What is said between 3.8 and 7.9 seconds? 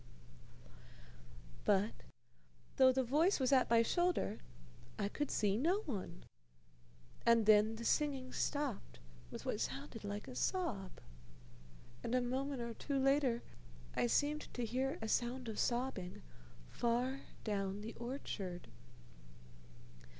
shoulder, I could see no one, and then the